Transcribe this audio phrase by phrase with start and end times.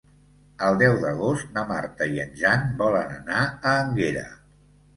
[0.67, 4.29] El deu d'agost na Marta i en Jan volen anar a Énguera.